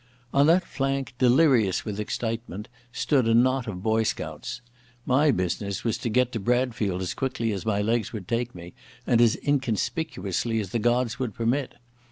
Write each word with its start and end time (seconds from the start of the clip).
On 0.33 0.47
that 0.47 0.65
flank, 0.65 1.13
delirious 1.19 1.85
with 1.85 1.99
excitement, 1.99 2.69
stood 2.91 3.27
a 3.27 3.35
knot 3.35 3.67
of 3.67 3.83
boy 3.83 4.01
scouts. 4.01 4.61
My 5.05 5.29
business 5.29 5.83
was 5.83 5.99
to 5.99 6.09
get 6.09 6.31
to 6.31 6.39
Bradfield 6.39 7.03
as 7.03 7.13
quick 7.13 7.39
as 7.39 7.67
my 7.67 7.83
legs 7.83 8.11
would 8.11 8.27
take 8.27 8.55
me, 8.55 8.73
and 9.05 9.21
as 9.21 9.35
inconspicuously 9.45 10.59
as 10.59 10.71
the 10.71 10.79
gods 10.79 11.19
would 11.19 11.35
permit. 11.35 11.75